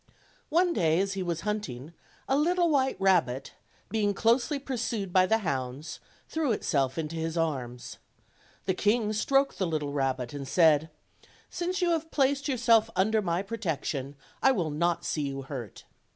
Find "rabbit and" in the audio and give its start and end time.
9.93-10.47